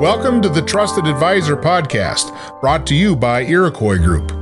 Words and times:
Welcome 0.00 0.42
to 0.42 0.48
the 0.48 0.60
Trusted 0.60 1.06
Advisor 1.06 1.56
podcast, 1.56 2.60
brought 2.60 2.84
to 2.88 2.96
you 2.96 3.14
by 3.14 3.42
Iroquois 3.42 3.98
Group. 3.98 4.32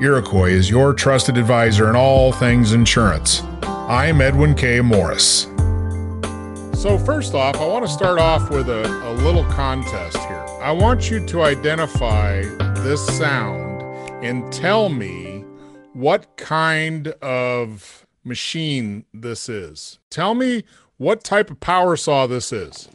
Iroquois 0.00 0.50
is 0.50 0.70
your 0.70 0.94
trusted 0.94 1.36
advisor 1.36 1.90
in 1.90 1.96
all 1.96 2.30
things 2.30 2.72
insurance. 2.72 3.42
I'm 3.64 4.20
Edwin 4.20 4.54
K. 4.54 4.80
Morris. 4.80 5.48
So, 6.80 6.96
first 7.04 7.34
off, 7.34 7.56
I 7.56 7.66
want 7.66 7.84
to 7.84 7.90
start 7.90 8.20
off 8.20 8.48
with 8.48 8.68
a, 8.68 8.86
a 8.86 9.12
little 9.14 9.44
contest 9.46 10.18
here. 10.18 10.46
I 10.62 10.70
want 10.70 11.10
you 11.10 11.26
to 11.26 11.42
identify 11.42 12.42
this 12.82 13.04
sound 13.18 13.82
and 14.24 14.52
tell 14.52 14.88
me 14.88 15.44
what 15.94 16.36
kind 16.36 17.08
of 17.08 18.06
machine 18.22 19.04
this 19.12 19.48
is. 19.48 19.98
Tell 20.10 20.34
me 20.34 20.62
what 20.96 21.24
type 21.24 21.50
of 21.50 21.58
power 21.58 21.96
saw 21.96 22.28
this 22.28 22.52
is. 22.52 22.88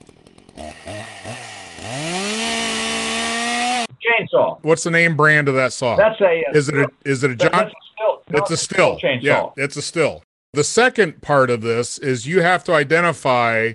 Chainsaw. 4.02 4.60
What's 4.64 4.84
the 4.84 4.92
name 4.92 5.16
brand 5.18 5.48
of 5.48 5.56
that 5.56 5.74
saw? 5.74 5.96
That's 5.96 6.20
a. 6.22 6.44
uh, 6.50 6.52
is 6.58 6.70
it 6.70 6.76
a 6.76 6.88
is 7.06 7.24
it 7.24 7.32
a 7.32 7.36
John? 7.36 7.52
That's 7.52 7.72
a 7.72 7.76
Stihl. 7.76 8.22
no, 8.30 8.40
It's 8.40 8.52
a 8.52 8.54
Stihl. 8.56 9.00
chainsaw. 9.02 9.22
Yeah, 9.24 9.50
it's 9.58 9.78
a 9.78 9.82
Stihl. 9.82 10.22
The 10.54 10.64
second 10.64 11.22
part 11.22 11.50
of 11.50 11.62
this 11.62 11.98
is 11.98 12.26
you 12.28 12.42
have 12.42 12.64
to 12.66 12.74
identify 12.74 13.74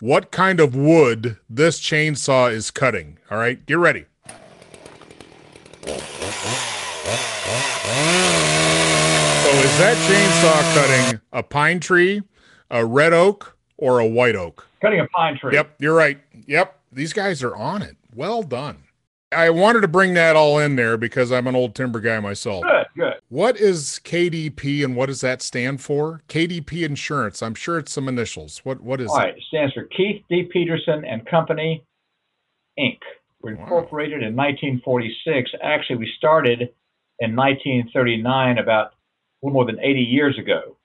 what 0.00 0.30
kind 0.30 0.60
of 0.60 0.74
wood 0.76 1.38
this 1.48 1.80
chainsaw 1.80 2.52
is 2.52 2.70
cutting. 2.70 3.18
All 3.30 3.38
right, 3.38 3.64
get 3.66 3.78
ready. 3.78 4.04
So 7.84 9.50
is 9.50 9.78
that 9.78 9.96
chainsaw 10.08 10.74
cutting 10.74 11.20
a 11.32 11.42
pine 11.42 11.78
tree, 11.80 12.22
a 12.70 12.84
red 12.84 13.12
oak, 13.12 13.56
or 13.76 13.98
a 13.98 14.06
white 14.06 14.36
oak? 14.36 14.66
Cutting 14.80 15.00
a 15.00 15.06
pine 15.08 15.36
tree. 15.38 15.52
Yep, 15.54 15.74
you're 15.78 15.94
right. 15.94 16.18
Yep, 16.46 16.78
these 16.92 17.12
guys 17.12 17.42
are 17.42 17.54
on 17.54 17.82
it. 17.82 17.96
Well 18.14 18.42
done. 18.42 18.83
I 19.34 19.50
wanted 19.50 19.80
to 19.82 19.88
bring 19.88 20.14
that 20.14 20.36
all 20.36 20.58
in 20.58 20.76
there 20.76 20.96
because 20.96 21.30
I'm 21.32 21.46
an 21.46 21.54
old 21.56 21.74
timber 21.74 22.00
guy 22.00 22.20
myself. 22.20 22.62
Good. 22.62 22.86
Good. 22.96 23.14
What 23.28 23.56
is 23.58 24.00
KDP 24.04 24.84
and 24.84 24.94
what 24.96 25.06
does 25.06 25.20
that 25.22 25.42
stand 25.42 25.80
for? 25.80 26.22
KDP 26.28 26.84
Insurance. 26.84 27.42
I'm 27.42 27.54
sure 27.54 27.78
it's 27.78 27.92
some 27.92 28.08
initials. 28.08 28.58
What 28.64 28.80
what 28.80 29.00
is 29.00 29.10
All 29.10 29.16
it? 29.18 29.20
right. 29.20 29.36
It 29.36 29.42
stands 29.48 29.74
for 29.74 29.84
Keith 29.84 30.22
D. 30.30 30.44
Peterson 30.52 31.04
and 31.04 31.26
Company, 31.26 31.84
Inc. 32.78 32.98
We're 33.42 33.56
Wow. 33.56 33.62
incorporated 33.64 34.22
in 34.22 34.34
1946. 34.34 35.50
Actually, 35.62 35.96
we 35.96 36.10
started 36.16 36.70
in 37.20 37.34
1939, 37.36 38.58
about 38.58 38.86
a 38.86 38.92
little 39.42 39.52
more 39.54 39.66
than 39.66 39.78
80 39.80 40.00
years 40.00 40.38
ago. 40.38 40.76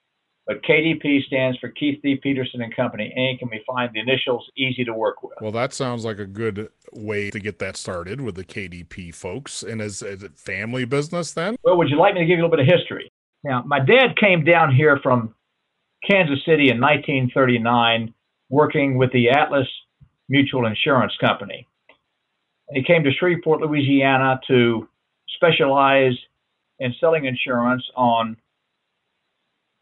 But 0.49 0.63
KDP 0.63 1.23
stands 1.27 1.59
for 1.59 1.69
Keith 1.69 1.99
D. 2.01 2.15
Peterson 2.15 2.63
and 2.63 2.75
Company, 2.75 3.13
Inc. 3.15 3.43
And 3.43 3.51
we 3.51 3.63
find 3.67 3.91
the 3.93 3.99
initials 3.99 4.49
easy 4.57 4.83
to 4.83 4.95
work 4.95 5.21
with. 5.21 5.33
Well, 5.39 5.51
that 5.51 5.73
sounds 5.73 6.03
like 6.03 6.17
a 6.17 6.25
good 6.25 6.69
way 6.91 7.29
to 7.29 7.39
get 7.39 7.59
that 7.59 7.77
started 7.77 8.19
with 8.19 8.33
the 8.33 8.43
KDP 8.43 9.13
folks. 9.13 9.61
And 9.61 9.79
is, 9.79 10.01
is 10.01 10.23
it 10.23 10.39
family 10.39 10.85
business 10.85 11.33
then? 11.33 11.55
Well, 11.63 11.77
would 11.77 11.89
you 11.89 11.99
like 11.99 12.15
me 12.15 12.21
to 12.21 12.25
give 12.25 12.39
you 12.39 12.43
a 12.43 12.47
little 12.47 12.57
bit 12.57 12.67
of 12.67 12.79
history? 12.79 13.11
Now, 13.43 13.61
my 13.63 13.77
dad 13.77 14.17
came 14.19 14.43
down 14.43 14.73
here 14.73 14.99
from 15.03 15.35
Kansas 16.09 16.39
City 16.43 16.71
in 16.71 16.81
1939 16.81 18.11
working 18.49 18.97
with 18.97 19.11
the 19.11 19.29
Atlas 19.29 19.67
Mutual 20.29 20.65
Insurance 20.65 21.13
Company. 21.21 21.67
He 22.73 22.83
came 22.83 23.03
to 23.03 23.11
Shreveport, 23.11 23.61
Louisiana 23.61 24.39
to 24.47 24.89
specialize 25.35 26.17
in 26.79 26.95
selling 26.99 27.25
insurance 27.25 27.83
on 27.95 28.35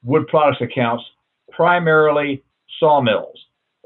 wood 0.08 0.28
products 0.28 0.62
accounts, 0.62 1.04
primarily 1.52 2.44
sawmills. 2.80 3.38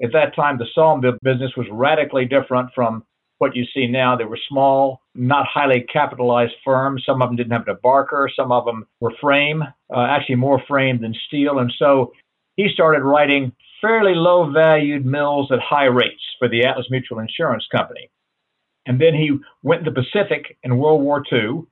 At 0.03 0.13
that 0.13 0.35
time, 0.35 0.57
the 0.57 0.67
sawmill 0.73 1.17
business 1.23 1.51
was 1.57 1.67
radically 1.71 2.25
different 2.25 2.69
from 2.73 3.03
what 3.39 3.55
you 3.55 3.65
see 3.73 3.87
now. 3.87 4.15
They 4.15 4.25
were 4.25 4.39
small, 4.47 5.01
not 5.15 5.47
highly 5.47 5.81
capitalized 5.91 6.53
firms. 6.63 7.03
Some 7.05 7.21
of 7.21 7.29
them 7.29 7.35
didn't 7.35 7.53
have 7.53 7.67
a 7.67 7.73
barker. 7.73 8.29
Some 8.35 8.51
of 8.51 8.65
them 8.65 8.85
were 8.99 9.13
frame, 9.19 9.63
uh, 9.63 10.07
actually 10.09 10.35
more 10.35 10.61
frame 10.67 11.01
than 11.01 11.13
steel. 11.27 11.59
And 11.59 11.73
so 11.77 12.13
he 12.55 12.69
started 12.71 13.01
writing 13.01 13.51
fairly 13.81 14.13
low 14.13 14.51
valued 14.51 15.05
mills 15.05 15.51
at 15.51 15.59
high 15.59 15.85
rates 15.85 16.21
for 16.37 16.47
the 16.47 16.65
Atlas 16.65 16.87
Mutual 16.91 17.19
Insurance 17.19 17.65
Company. 17.71 18.11
And 18.85 19.01
then 19.01 19.15
he 19.15 19.37
went 19.63 19.85
to 19.85 19.91
the 19.91 20.01
Pacific 20.01 20.57
in 20.63 20.77
World 20.77 21.01
War 21.01 21.23
II 21.31 21.63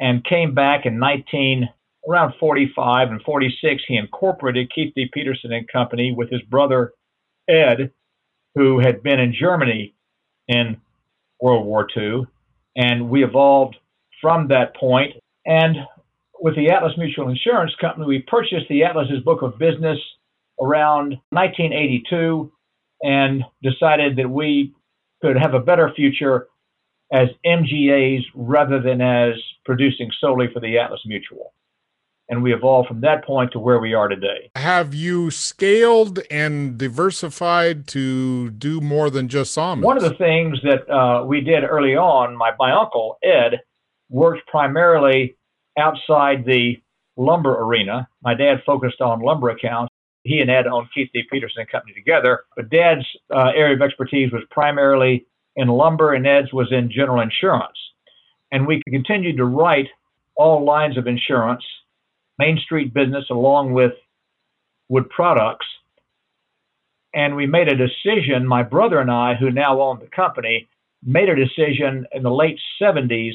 and 0.00 0.24
came 0.24 0.54
back 0.54 0.86
in 0.86 0.98
19 0.98 1.68
around 2.08 2.34
45 2.40 3.10
and 3.10 3.22
46. 3.22 3.82
He 3.86 3.96
incorporated 3.96 4.72
Keith 4.74 4.92
D. 4.94 5.08
Peterson 5.12 5.52
and 5.52 5.68
Company 5.68 6.14
with 6.16 6.30
his 6.30 6.42
brother 6.42 6.92
Ed, 7.48 7.92
who 8.54 8.80
had 8.80 9.02
been 9.02 9.20
in 9.20 9.34
Germany 9.38 9.94
in 10.48 10.76
World 11.40 11.66
War 11.66 11.86
II, 11.96 12.26
and 12.76 13.08
we 13.08 13.24
evolved 13.24 13.76
from 14.20 14.48
that 14.48 14.76
point. 14.76 15.14
And 15.46 15.76
with 16.40 16.56
the 16.56 16.70
Atlas 16.70 16.92
Mutual 16.96 17.28
Insurance 17.28 17.72
Company, 17.80 18.06
we 18.06 18.24
purchased 18.26 18.66
the 18.68 18.84
Atlas's 18.84 19.22
book 19.24 19.42
of 19.42 19.58
business 19.58 19.98
around 20.60 21.16
1982 21.30 22.52
and 23.02 23.44
decided 23.62 24.16
that 24.16 24.28
we 24.28 24.74
could 25.22 25.36
have 25.36 25.54
a 25.54 25.60
better 25.60 25.92
future 25.94 26.48
as 27.12 27.28
MGAs 27.44 28.22
rather 28.34 28.80
than 28.80 29.00
as 29.00 29.34
producing 29.64 30.10
solely 30.20 30.46
for 30.52 30.60
the 30.60 30.78
Atlas 30.78 31.00
Mutual. 31.06 31.52
And 32.30 32.44
we 32.44 32.54
evolved 32.54 32.86
from 32.86 33.00
that 33.00 33.24
point 33.24 33.50
to 33.52 33.58
where 33.58 33.80
we 33.80 33.92
are 33.92 34.06
today. 34.06 34.52
Have 34.54 34.94
you 34.94 35.32
scaled 35.32 36.20
and 36.30 36.78
diversified 36.78 37.88
to 37.88 38.50
do 38.50 38.80
more 38.80 39.10
than 39.10 39.28
just 39.28 39.52
sawmills? 39.52 39.84
One 39.84 39.96
of 39.96 40.04
the 40.04 40.14
things 40.14 40.58
that 40.62 40.88
uh, 40.88 41.24
we 41.24 41.40
did 41.40 41.64
early 41.64 41.96
on, 41.96 42.36
my, 42.36 42.52
my 42.56 42.70
uncle, 42.70 43.18
Ed, 43.24 43.60
worked 44.10 44.46
primarily 44.46 45.36
outside 45.76 46.44
the 46.44 46.80
lumber 47.16 47.60
arena. 47.60 48.08
My 48.22 48.34
dad 48.34 48.62
focused 48.64 49.00
on 49.00 49.20
lumber 49.20 49.50
accounts. 49.50 49.92
He 50.22 50.38
and 50.40 50.50
Ed 50.50 50.68
owned 50.68 50.88
Keith 50.94 51.10
D. 51.12 51.24
Peterson 51.32 51.66
Company 51.66 51.94
together, 51.94 52.44
but 52.54 52.70
Dad's 52.70 53.06
uh, 53.34 53.50
area 53.56 53.74
of 53.74 53.82
expertise 53.82 54.30
was 54.30 54.42
primarily 54.50 55.26
in 55.56 55.66
lumber, 55.66 56.14
and 56.14 56.26
Ed's 56.26 56.52
was 56.52 56.70
in 56.70 56.92
general 56.92 57.20
insurance. 57.20 57.76
And 58.52 58.66
we 58.66 58.82
continued 58.88 59.36
to 59.38 59.44
write 59.46 59.88
all 60.36 60.64
lines 60.64 60.96
of 60.96 61.06
insurance, 61.06 61.64
Main 62.40 62.58
Street 62.58 62.94
business, 62.94 63.26
along 63.30 63.74
with 63.74 63.92
wood 64.88 65.08
products. 65.10 65.66
And 67.12 67.36
we 67.36 67.46
made 67.46 67.68
a 67.68 67.76
decision, 67.76 68.46
my 68.46 68.62
brother 68.62 68.98
and 68.98 69.10
I, 69.10 69.34
who 69.34 69.50
now 69.50 69.80
own 69.80 69.98
the 70.00 70.06
company, 70.06 70.68
made 71.02 71.28
a 71.28 71.36
decision 71.36 72.06
in 72.12 72.22
the 72.22 72.30
late 72.30 72.58
70s 72.80 73.34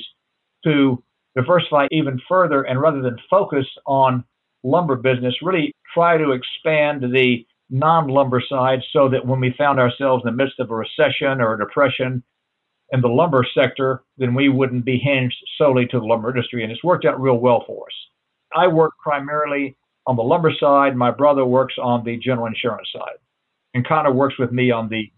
to 0.64 1.04
diversify 1.36 1.88
even 1.92 2.20
further 2.28 2.64
and 2.64 2.82
rather 2.82 3.02
than 3.02 3.18
focus 3.30 3.68
on 3.86 4.24
lumber 4.64 4.96
business, 4.96 5.36
really 5.42 5.72
try 5.94 6.18
to 6.18 6.32
expand 6.32 7.04
the 7.14 7.46
non 7.70 8.08
lumber 8.08 8.42
side 8.50 8.82
so 8.92 9.10
that 9.10 9.26
when 9.26 9.40
we 9.40 9.54
found 9.58 9.80
ourselves 9.80 10.24
in 10.26 10.32
the 10.32 10.44
midst 10.44 10.60
of 10.60 10.72
a 10.72 10.76
recession 10.76 11.42
or 11.42 11.54
a 11.54 11.60
depression 11.60 12.24
in 12.92 13.02
the 13.02 13.08
lumber 13.08 13.46
sector, 13.54 14.04
then 14.18 14.34
we 14.34 14.50
wouldn't 14.50 14.86
be 14.86 14.98
hinged 14.98 15.38
solely 15.58 15.86
to 15.88 16.00
the 16.00 16.06
lumber 16.06 16.30
industry. 16.30 16.64
And 16.64 16.72
it's 16.72 16.84
worked 16.84 17.06
out 17.06 17.22
real 17.22 17.38
well 17.38 17.64
for 17.68 17.86
us. 17.88 17.96
I 18.56 18.68
work 18.68 18.94
primarily 19.02 19.76
on 20.08 20.16
the 20.16 20.24
lumber 20.24 20.54
side. 20.60 20.96
My 20.96 21.12
brother 21.12 21.46
works 21.46 21.76
on 21.82 22.04
the 22.04 22.18
general 22.18 22.48
insurance 22.48 22.90
side 22.94 23.18
and 23.76 23.86
Connor 23.86 24.14
works 24.14 24.40
with 24.40 24.52
me 24.52 24.72
on 24.72 24.90
the 24.90 25.12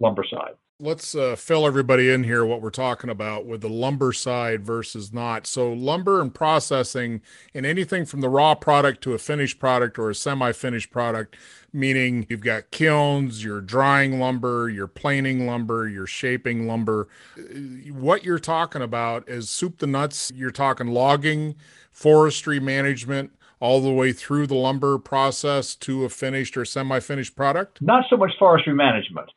lumber 0.00 0.24
side. 0.28 0.54
Let's 0.80 1.16
uh, 1.16 1.34
fill 1.34 1.66
everybody 1.66 2.08
in 2.08 2.22
here 2.22 2.44
what 2.44 2.62
we're 2.62 2.70
talking 2.70 3.10
about 3.10 3.44
with 3.44 3.62
the 3.62 3.68
lumber 3.68 4.12
side 4.12 4.64
versus 4.64 5.12
not. 5.12 5.44
So, 5.44 5.72
lumber 5.72 6.20
and 6.20 6.32
processing, 6.32 7.20
and 7.52 7.66
anything 7.66 8.06
from 8.06 8.20
the 8.20 8.28
raw 8.28 8.54
product 8.54 9.00
to 9.00 9.12
a 9.12 9.18
finished 9.18 9.58
product 9.58 9.98
or 9.98 10.08
a 10.08 10.14
semi 10.14 10.52
finished 10.52 10.92
product, 10.92 11.36
meaning 11.72 12.26
you've 12.28 12.44
got 12.44 12.70
kilns, 12.70 13.42
you're 13.42 13.60
drying 13.60 14.20
lumber, 14.20 14.68
you're 14.68 14.86
planing 14.86 15.48
lumber, 15.48 15.88
you're 15.88 16.06
shaping 16.06 16.68
lumber. 16.68 17.08
Uh, 17.36 17.42
What 17.90 18.22
you're 18.22 18.38
talking 18.38 18.80
about 18.80 19.28
is 19.28 19.50
soup 19.50 19.78
to 19.78 19.86
nuts. 19.88 20.30
You're 20.32 20.52
talking 20.52 20.86
logging, 20.86 21.56
forestry 21.90 22.60
management, 22.60 23.32
all 23.58 23.80
the 23.80 23.92
way 23.92 24.12
through 24.12 24.46
the 24.46 24.54
lumber 24.54 24.96
process 24.98 25.74
to 25.74 26.04
a 26.04 26.08
finished 26.08 26.56
or 26.56 26.64
semi 26.64 27.00
finished 27.00 27.34
product. 27.34 27.82
Not 27.82 28.04
so 28.08 28.16
much 28.16 28.30
forestry 28.38 28.74
management 28.74 29.30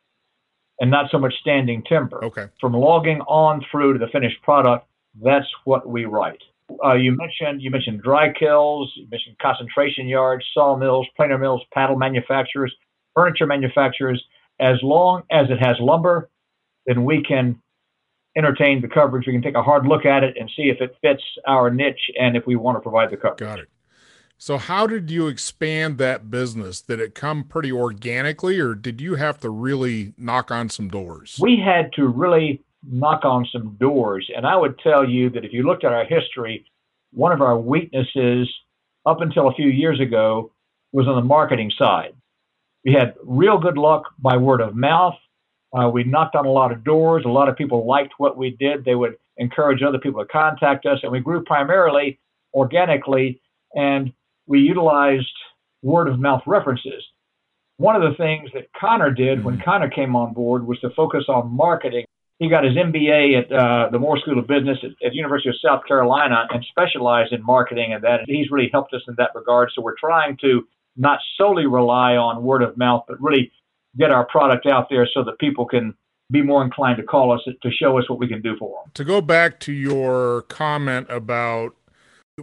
and 0.81 0.89
not 0.89 1.10
so 1.12 1.19
much 1.19 1.33
standing 1.39 1.83
timber. 1.83 2.25
Okay. 2.25 2.48
From 2.60 2.74
logging 2.74 3.22
on 3.22 3.63
through 3.72 3.94
to 3.94 4.00
the 4.00 4.07
finished 4.12 4.42
product, 4.42 4.88
that's 5.24 5.48
what 5.63 5.88
we 5.88 6.06
write. 6.06 6.42
Uh, 6.83 6.94
you 6.94 7.16
mentioned 7.16 7.62
you 7.62 7.69
mentioned 7.69 8.01
dry 8.01 8.33
kilns, 8.33 8.92
you 8.95 9.07
mentioned 9.12 9.38
concentration 9.39 10.07
yards, 10.07 10.44
sawmills, 10.54 11.06
planer 11.16 11.38
mills, 11.38 11.62
pallet 11.74 12.00
manufacturers, 12.00 12.74
furniture 13.13 13.45
manufacturers. 13.45 14.22
As 14.60 14.78
long 14.81 15.24
as 15.31 15.48
it 15.50 15.60
has 15.60 15.75
lumber, 15.80 16.30
then 16.86 17.04
we 17.04 17.24
can 17.24 17.62
entertain 18.36 18.81
the 18.81 18.88
coverage. 18.88 19.28
We 19.28 19.33
can 19.33 19.42
take 19.42 19.56
a 19.56 19.63
hard 19.63 19.86
look 19.86 20.06
at 20.06 20.24
it 20.24 20.36
and 20.39 20.50
see 20.56 20.69
if 20.69 20.81
it 20.81 20.95
fits 21.01 21.24
our 21.45 21.69
niche 21.69 22.10
and 22.19 22.36
if 22.36 22.48
we 22.48 22.56
want 22.56 22.78
to 22.78 22.81
provide 22.81 23.12
the 23.12 23.18
coverage. 23.18 23.39
Got 23.39 23.60
it. 23.60 23.69
So, 24.43 24.57
how 24.57 24.88
did 24.88 25.11
you 25.11 25.27
expand 25.27 25.99
that 25.99 26.31
business? 26.31 26.81
Did 26.81 26.99
it 26.99 27.13
come 27.13 27.43
pretty 27.43 27.71
organically, 27.71 28.59
or 28.59 28.73
did 28.73 28.99
you 28.99 29.13
have 29.13 29.39
to 29.41 29.51
really 29.51 30.15
knock 30.17 30.49
on 30.49 30.67
some 30.67 30.88
doors? 30.88 31.38
We 31.39 31.61
had 31.63 31.93
to 31.93 32.07
really 32.07 32.63
knock 32.83 33.23
on 33.23 33.47
some 33.51 33.77
doors. 33.79 34.27
And 34.35 34.47
I 34.47 34.55
would 34.55 34.79
tell 34.79 35.07
you 35.07 35.29
that 35.29 35.45
if 35.45 35.53
you 35.53 35.61
looked 35.61 35.83
at 35.83 35.93
our 35.93 36.05
history, 36.05 36.65
one 37.13 37.31
of 37.31 37.43
our 37.43 37.55
weaknesses 37.55 38.51
up 39.05 39.21
until 39.21 39.47
a 39.47 39.53
few 39.53 39.67
years 39.67 39.99
ago 39.99 40.51
was 40.91 41.07
on 41.07 41.17
the 41.17 41.21
marketing 41.21 41.71
side. 41.77 42.15
We 42.83 42.94
had 42.94 43.13
real 43.23 43.59
good 43.59 43.77
luck 43.77 44.05
by 44.17 44.37
word 44.37 44.61
of 44.61 44.75
mouth. 44.75 45.13
Uh, 45.71 45.87
we 45.87 46.03
knocked 46.03 46.35
on 46.35 46.47
a 46.47 46.51
lot 46.51 46.71
of 46.71 46.83
doors. 46.83 47.25
A 47.27 47.29
lot 47.29 47.47
of 47.47 47.55
people 47.55 47.85
liked 47.85 48.13
what 48.17 48.37
we 48.37 48.57
did. 48.59 48.85
They 48.85 48.95
would 48.95 49.17
encourage 49.37 49.83
other 49.83 49.99
people 49.99 50.25
to 50.25 50.27
contact 50.27 50.87
us, 50.87 50.97
and 51.03 51.11
we 51.11 51.19
grew 51.19 51.44
primarily 51.44 52.19
organically. 52.55 53.39
And 53.75 54.11
we 54.47 54.59
utilized 54.59 55.31
word 55.81 56.07
of 56.07 56.19
mouth 56.19 56.43
references. 56.45 57.03
One 57.77 57.95
of 57.95 58.03
the 58.03 58.15
things 58.15 58.49
that 58.53 58.67
Connor 58.79 59.11
did 59.11 59.43
when 59.43 59.55
mm-hmm. 59.55 59.63
Connor 59.63 59.89
came 59.89 60.15
on 60.15 60.33
board 60.33 60.65
was 60.65 60.79
to 60.81 60.89
focus 60.91 61.25
on 61.27 61.51
marketing. 61.51 62.05
He 62.38 62.49
got 62.49 62.63
his 62.63 62.73
MBA 62.73 63.39
at 63.39 63.51
uh, 63.51 63.89
the 63.91 63.99
Moore 63.99 64.19
School 64.19 64.39
of 64.39 64.47
Business 64.47 64.77
at, 64.83 64.91
at 65.05 65.13
University 65.13 65.49
of 65.49 65.55
South 65.63 65.85
Carolina 65.88 66.47
and 66.49 66.65
specialized 66.69 67.33
in 67.33 67.43
marketing 67.43 67.93
and 67.93 68.03
that. 68.03 68.21
And 68.21 68.27
he's 68.27 68.49
really 68.51 68.69
helped 68.71 68.93
us 68.93 69.01
in 69.07 69.15
that 69.17 69.31
regard. 69.35 69.71
So 69.75 69.81
we're 69.81 69.97
trying 69.99 70.38
to 70.41 70.67
not 70.97 71.19
solely 71.37 71.65
rely 71.65 72.15
on 72.17 72.44
word 72.44 72.63
of 72.63 72.77
mouth, 72.77 73.05
but 73.07 73.21
really 73.21 73.51
get 73.97 74.11
our 74.11 74.25
product 74.25 74.65
out 74.65 74.87
there 74.89 75.07
so 75.11 75.23
that 75.23 75.39
people 75.39 75.65
can 75.65 75.94
be 76.31 76.41
more 76.41 76.63
inclined 76.63 76.97
to 76.97 77.03
call 77.03 77.31
us 77.31 77.41
to 77.45 77.71
show 77.71 77.97
us 77.97 78.09
what 78.09 78.17
we 78.17 78.27
can 78.27 78.41
do 78.41 78.55
for 78.57 78.81
them. 78.83 78.91
To 78.94 79.03
go 79.03 79.21
back 79.21 79.59
to 79.61 79.73
your 79.73 80.44
comment 80.44 81.07
about 81.09 81.75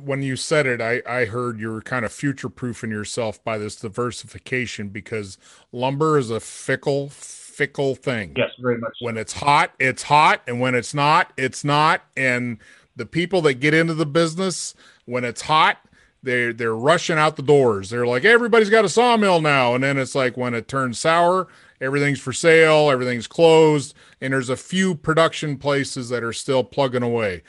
when 0.05 0.23
you 0.23 0.37
said 0.37 0.67
it, 0.67 0.81
I, 0.81 1.03
I 1.07 1.25
heard 1.27 1.61
you 1.61 1.71
were 1.71 1.83
kind 1.83 2.05
of 2.05 2.13
future 2.13 2.49
proofing 2.49 2.91
yourself 2.91 3.43
by 3.45 3.59
this 3.59 3.77
diversification 3.77 4.89
because 4.89 5.39
lumber 5.73 6.19
is 6.19 6.31
a 6.31 6.41
fickle, 6.41 7.09
fickle 7.09 7.95
thing. 7.95 8.35
Yes, 8.37 8.51
very 8.61 8.79
much. 8.79 8.93
So. 8.99 9.07
When 9.07 9.17
it's 9.17 9.33
hot, 9.33 9.73
it's 9.79 10.03
hot. 10.05 10.43
And 10.47 10.61
when 10.61 10.75
it's 10.75 10.95
not, 10.95 11.33
it's 11.37 11.65
not. 11.65 12.03
And 12.17 12.59
the 12.97 13.07
people 13.07 13.41
that 13.43 13.55
get 13.55 13.75
into 13.75 13.95
the 13.95 14.07
business, 14.07 14.75
when 15.05 15.25
it's 15.25 15.43
hot, 15.43 15.79
they're 16.23 16.53
they're 16.53 16.75
rushing 16.75 17.19
out 17.19 17.37
the 17.37 17.43
doors. 17.43 17.91
They're 17.91 18.07
like, 18.07 18.25
everybody's 18.25 18.71
got 18.71 18.85
a 18.85 18.89
sawmill 18.89 19.41
now. 19.41 19.75
And 19.75 19.85
then 19.85 19.99
it's 19.99 20.15
like 20.15 20.37
when 20.37 20.55
it 20.55 20.67
turns 20.67 20.99
sour, 20.99 21.47
everything's 21.81 22.21
for 22.21 22.33
sale, 22.33 22.91
everything's 22.91 23.29
closed, 23.29 23.95
and 24.21 24.33
there's 24.33 24.49
a 24.49 24.57
few 24.57 24.95
production 24.97 25.57
places 25.57 26.09
that 26.09 26.25
are 26.25 26.33
still 26.33 26.65
plugging 26.65 27.05
away 27.05 27.43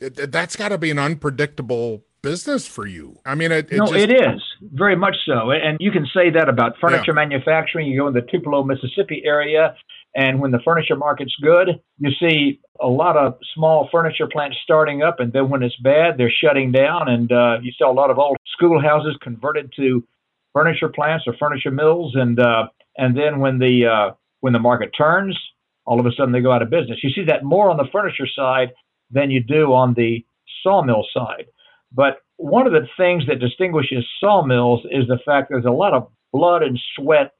that's 0.00 0.56
got 0.56 0.70
to 0.70 0.78
be 0.78 0.90
an 0.90 0.98
unpredictable 0.98 2.04
business 2.22 2.66
for 2.66 2.86
you. 2.86 3.18
I 3.24 3.34
mean, 3.34 3.52
it, 3.52 3.70
it 3.70 3.78
no, 3.78 3.86
just... 3.86 3.96
it 3.96 4.10
is 4.10 4.42
very 4.72 4.96
much 4.96 5.16
so, 5.24 5.50
and 5.50 5.78
you 5.80 5.90
can 5.90 6.06
say 6.14 6.30
that 6.30 6.48
about 6.48 6.74
furniture 6.80 7.04
yeah. 7.08 7.14
manufacturing. 7.14 7.86
You 7.86 8.00
go 8.00 8.08
in 8.08 8.14
the 8.14 8.22
Tupelo, 8.22 8.62
Mississippi 8.62 9.22
area, 9.24 9.74
and 10.14 10.40
when 10.40 10.50
the 10.50 10.60
furniture 10.64 10.96
market's 10.96 11.34
good, 11.42 11.80
you 11.98 12.10
see 12.18 12.60
a 12.80 12.86
lot 12.86 13.16
of 13.16 13.38
small 13.54 13.88
furniture 13.92 14.26
plants 14.26 14.56
starting 14.62 15.02
up, 15.02 15.20
and 15.20 15.32
then 15.32 15.48
when 15.48 15.62
it's 15.62 15.76
bad, 15.76 16.18
they're 16.18 16.32
shutting 16.32 16.72
down, 16.72 17.08
and 17.08 17.30
uh, 17.32 17.58
you 17.62 17.72
see 17.72 17.84
a 17.84 17.90
lot 17.90 18.10
of 18.10 18.18
old 18.18 18.36
schoolhouses 18.52 19.16
converted 19.22 19.72
to 19.76 20.04
furniture 20.52 20.88
plants 20.88 21.24
or 21.26 21.34
furniture 21.38 21.70
mills, 21.70 22.14
and 22.14 22.40
uh, 22.40 22.66
and 22.96 23.16
then 23.16 23.40
when 23.40 23.58
the 23.58 23.86
uh, 23.86 24.14
when 24.40 24.52
the 24.52 24.58
market 24.58 24.90
turns, 24.96 25.38
all 25.84 26.00
of 26.00 26.06
a 26.06 26.12
sudden 26.12 26.32
they 26.32 26.40
go 26.40 26.52
out 26.52 26.62
of 26.62 26.70
business. 26.70 26.98
You 27.02 27.10
see 27.10 27.24
that 27.26 27.44
more 27.44 27.70
on 27.70 27.76
the 27.76 27.86
furniture 27.92 28.26
side 28.34 28.70
than 29.10 29.30
you 29.30 29.42
do 29.42 29.72
on 29.72 29.94
the 29.94 30.24
sawmill 30.62 31.04
side. 31.12 31.46
But 31.92 32.18
one 32.36 32.66
of 32.66 32.72
the 32.72 32.86
things 32.96 33.24
that 33.26 33.40
distinguishes 33.40 34.06
sawmills 34.20 34.84
is 34.90 35.06
the 35.08 35.18
fact 35.24 35.48
there's 35.50 35.64
a 35.64 35.70
lot 35.70 35.92
of 35.94 36.08
blood 36.32 36.62
and 36.62 36.78
sweat, 36.96 37.32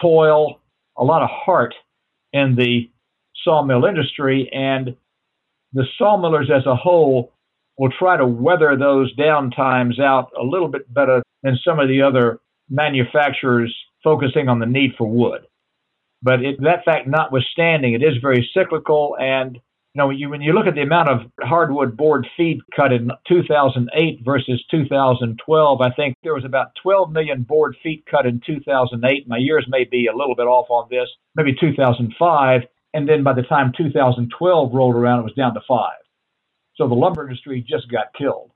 toil, 0.00 0.60
a 0.96 1.04
lot 1.04 1.22
of 1.22 1.30
heart 1.30 1.74
in 2.32 2.54
the 2.56 2.90
sawmill 3.42 3.84
industry, 3.84 4.48
and 4.52 4.94
the 5.72 5.84
sawmillers 6.00 6.50
as 6.50 6.66
a 6.66 6.76
whole 6.76 7.32
will 7.78 7.90
try 7.98 8.16
to 8.16 8.26
weather 8.26 8.76
those 8.76 9.14
down 9.16 9.50
times 9.50 9.98
out 9.98 10.30
a 10.38 10.44
little 10.44 10.68
bit 10.68 10.92
better 10.92 11.22
than 11.42 11.58
some 11.64 11.80
of 11.80 11.88
the 11.88 12.02
other 12.02 12.38
manufacturers 12.70 13.74
focusing 14.02 14.48
on 14.48 14.58
the 14.58 14.66
need 14.66 14.92
for 14.96 15.08
wood. 15.08 15.42
But 16.22 16.42
it, 16.42 16.62
that 16.62 16.84
fact 16.84 17.06
notwithstanding, 17.06 17.94
it 17.94 18.02
is 18.02 18.16
very 18.22 18.48
cyclical, 18.54 19.16
and 19.18 19.58
you 19.94 20.02
know, 20.02 20.10
you, 20.10 20.28
when 20.28 20.42
you 20.42 20.52
look 20.52 20.66
at 20.66 20.74
the 20.74 20.82
amount 20.82 21.08
of 21.08 21.20
hardwood 21.40 21.96
board 21.96 22.26
feet 22.36 22.60
cut 22.74 22.92
in 22.92 23.12
2008 23.28 24.20
versus 24.24 24.64
2012, 24.68 25.80
I 25.80 25.90
think 25.92 26.16
there 26.24 26.34
was 26.34 26.44
about 26.44 26.72
12 26.82 27.12
million 27.12 27.42
board 27.42 27.76
feet 27.80 28.04
cut 28.10 28.26
in 28.26 28.40
2008. 28.44 29.28
My 29.28 29.36
years 29.36 29.66
may 29.68 29.84
be 29.84 30.08
a 30.08 30.16
little 30.16 30.34
bit 30.34 30.48
off 30.48 30.66
on 30.68 30.88
this, 30.90 31.08
maybe 31.36 31.54
2005. 31.54 32.62
And 32.92 33.08
then 33.08 33.22
by 33.22 33.34
the 33.34 33.42
time 33.42 33.72
2012 33.76 34.74
rolled 34.74 34.96
around, 34.96 35.20
it 35.20 35.24
was 35.24 35.32
down 35.34 35.54
to 35.54 35.60
five. 35.66 35.98
So 36.74 36.88
the 36.88 36.94
lumber 36.94 37.22
industry 37.22 37.64
just 37.66 37.88
got 37.88 38.06
killed. 38.18 38.50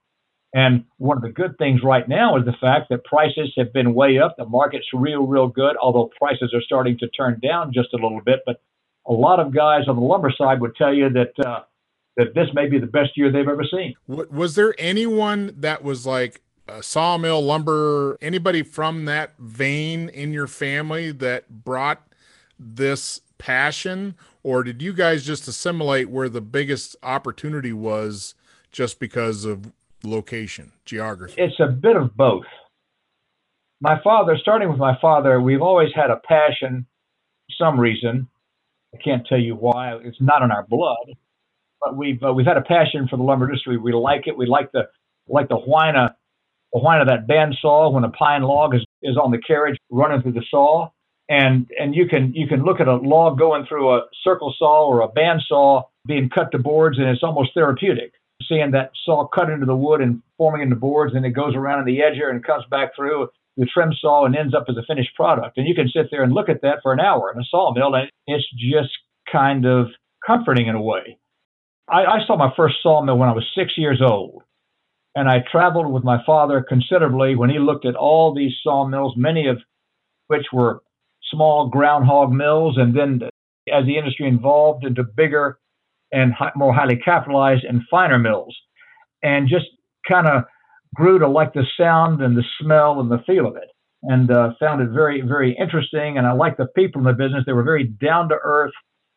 And 0.55 0.85
one 0.97 1.19
of 1.19 1.23
the 1.23 1.29
good 1.29 1.57
things 1.59 1.83
right 1.85 2.09
now 2.09 2.37
is 2.37 2.47
the 2.47 2.57
fact 2.61 2.89
that 2.91 3.05
prices 3.05 3.53
have 3.57 3.73
been 3.73 3.95
way 3.95 4.19
up. 4.19 4.35
The 4.39 4.47
market's 4.47 4.87
real, 4.93 5.27
real 5.27 5.47
good, 5.47 5.77
although 5.81 6.11
prices 6.19 6.53
are 6.53 6.63
starting 6.63 6.99
to 6.99 7.09
turn 7.09 7.39
down 7.41 7.73
just 7.73 7.93
a 7.93 7.97
little 7.97 8.23
bit. 8.25 8.41
But 8.47 8.61
a 9.09 9.13
lot 9.13 9.41
of 9.41 9.55
guys 9.55 9.89
on 9.89 9.97
the 9.97 10.03
lumber 10.03 10.33
side 10.37 10.61
would 10.61 10.77
tell 10.77 10.93
you 10.93 11.09
that 11.11 11.33
uh, 11.45 11.61
that 12.17 12.35
this 12.35 12.49
may 12.53 12.69
be 12.69 12.79
the 12.79 12.87
best 12.87 13.17
year 13.17 13.33
they've 13.33 13.49
ever 13.49 13.65
seen. 13.65 13.95
Was 14.07 14.55
there 14.55 14.75
anyone 14.79 15.55
that 15.57 15.83
was 15.83 16.07
like 16.07 16.43
a 16.67 16.83
sawmill 16.83 17.43
lumber? 17.43 18.19
Anybody 18.21 18.63
from 18.63 19.05
that 19.07 19.39
vein 19.39 20.09
in 20.09 20.33
your 20.33 20.49
family 20.49 21.13
that 21.13 21.65
brought 21.65 22.03
this 22.59 23.21
passion, 23.39 24.17
or 24.43 24.65
did 24.65 24.83
you 24.83 24.93
guys 24.93 25.25
just 25.25 25.47
assimilate 25.47 26.11
where 26.11 26.29
the 26.29 26.41
biggest 26.41 26.97
opportunity 27.03 27.73
was 27.73 28.35
just 28.73 28.99
because 28.99 29.45
of 29.45 29.73
location, 30.03 30.73
geography? 30.85 31.41
It's 31.41 31.61
a 31.61 31.69
bit 31.69 31.97
of 31.97 32.17
both. 32.17 32.47
My 33.81 34.01
father, 34.03 34.37
starting 34.37 34.69
with 34.69 34.79
my 34.79 34.99
father, 35.01 35.41
we've 35.41 35.63
always 35.63 35.91
had 35.95 36.11
a 36.11 36.17
passion, 36.17 36.85
some 37.57 37.79
reason, 37.79 38.27
I 38.95 38.99
can't 39.03 39.27
tell 39.27 39.39
you 39.39 39.55
why. 39.55 39.97
It's 40.03 40.21
not 40.21 40.43
in 40.43 40.51
our 40.51 40.67
blood, 40.67 41.15
but 41.81 41.97
we've 41.97 42.23
uh, 42.23 42.33
we've 42.33 42.47
had 42.47 42.57
a 42.57 42.63
passion 42.63 43.07
for 43.09 43.17
the 43.17 43.23
lumber 43.23 43.47
industry. 43.47 43.77
We 43.77 43.93
like 43.93 44.27
it. 44.27 44.37
We 44.37 44.47
like 44.47 44.73
the 44.73 44.89
like 45.27 45.49
the 45.49 45.57
whine 45.57 45.97
of 45.97 46.11
the 46.73 46.81
whine 46.81 47.01
of 47.01 47.09
that 47.09 47.27
bandsaw 47.27 47.93
when 47.93 48.05
a 48.05 48.11
pine 48.11 48.43
log 48.43 48.75
is, 48.75 48.85
is 49.03 49.17
on 49.17 49.31
the 49.31 49.39
carriage 49.39 49.79
running 49.91 50.23
through 50.23 50.33
the 50.33 50.45
saw. 50.51 50.91
And 51.29 51.71
and 51.79 51.95
you 51.95 52.07
can 52.07 52.33
you 52.35 52.47
can 52.47 52.65
look 52.65 52.81
at 52.81 52.89
a 52.89 52.97
log 52.97 53.39
going 53.39 53.67
through 53.67 53.95
a 53.95 54.03
circle 54.25 54.55
saw 54.59 54.87
or 54.87 55.03
a 55.03 55.09
bandsaw 55.09 55.85
being 56.07 56.31
cut 56.31 56.51
to 56.53 56.59
boards, 56.59 56.99
and 56.99 57.07
it's 57.07 57.23
almost 57.23 57.53
therapeutic 57.53 58.13
seeing 58.49 58.71
that 58.71 58.93
saw 59.05 59.27
cut 59.27 59.51
into 59.51 59.67
the 59.67 59.77
wood 59.77 60.01
and 60.01 60.23
forming 60.37 60.63
into 60.63 60.77
boards, 60.77 61.15
and 61.15 61.27
it 61.27 61.31
goes 61.31 61.55
around 61.55 61.81
in 61.81 61.85
the 61.85 62.01
edger 62.01 62.31
and 62.31 62.45
comes 62.45 62.65
back 62.71 62.95
through 62.95 63.29
the 63.59 63.67
trim 63.67 63.93
saw 64.01 64.25
and 64.25 64.37
ends 64.37 64.55
up 64.55 64.65
as 64.69 64.77
a 64.77 64.87
finished 64.87 65.15
product. 65.17 65.59
And 65.59 65.67
you 65.67 65.75
can 65.75 65.89
sit 65.89 66.07
there 66.11 66.23
and 66.23 66.33
look 66.33 66.49
at 66.49 66.63
that 66.63 66.79
for 66.83 66.93
an 66.93 67.01
hour 67.01 67.31
in 67.33 67.41
a 67.41 67.45
sawmill, 67.45 67.95
and 67.95 68.09
it's 68.27 68.47
just 68.53 68.91
kind 69.31 69.67
of 69.67 69.89
comforting 70.25 70.69
in 70.69 70.77
a 70.77 70.81
way. 70.81 71.19
I, 71.89 72.05
I 72.05 72.19
saw 72.27 72.37
my 72.37 72.53
first 72.57 72.77
sawmill 72.83 73.19
when 73.19 73.29
I 73.29 73.35
was 73.35 73.45
six 73.57 73.73
years 73.77 74.01
old, 74.01 74.43
and 75.17 75.29
I 75.29 75.39
traveled 75.51 75.93
with 75.93 76.05
my 76.05 76.19
father 76.25 76.65
considerably 76.67 77.35
when 77.35 77.51
he 77.51 77.59
looked 77.59 77.85
at 77.85 77.97
all 77.97 78.33
these 78.33 78.53
sawmills, 78.63 79.15
many 79.17 79.49
of 79.49 79.59
which 80.29 80.47
were 80.53 80.83
small 81.31 81.69
groundhog 81.69 82.31
mills, 82.31 82.77
and 82.79 82.97
then 82.97 83.23
as 83.73 83.85
the 83.87 83.99
industry 83.99 84.29
evolved 84.29 84.85
into 84.85 85.03
bigger 85.03 85.59
and 86.13 86.33
more 86.55 86.73
highly 86.73 86.97
capitalized 86.97 87.65
and 87.65 87.83
finer 87.91 88.19
mills, 88.19 88.57
and 89.23 89.49
just 89.49 89.67
kind 90.09 90.29
of 90.29 90.45
grew 90.95 91.19
to 91.19 91.29
like 91.29 91.53
the 91.53 91.65
sound 91.79 92.23
and 92.23 92.37
the 92.37 92.45
smell 92.61 93.01
and 93.01 93.11
the 93.11 93.23
feel 93.27 93.47
of 93.47 93.57
it 93.57 93.69
and 94.03 94.31
uh, 94.31 94.53
found 94.61 94.81
it 94.81 94.91
very, 94.91 95.21
very 95.21 95.57
interesting. 95.59 96.19
And 96.19 96.27
I 96.27 96.33
liked 96.33 96.59
the 96.59 96.67
people 96.77 97.01
in 97.01 97.07
the 97.07 97.13
business. 97.13 97.45
They 97.47 97.53
were 97.53 97.63
very 97.63 97.85
down 97.85 98.29
to 98.29 98.37
earth, 98.43 98.73